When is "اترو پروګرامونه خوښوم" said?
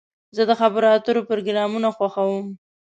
0.95-2.47